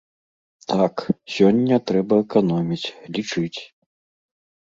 Так, 0.71 0.95
сёння 1.33 1.75
трэба 1.91 2.15
эканоміць, 2.25 2.87
лічыць. 3.17 3.59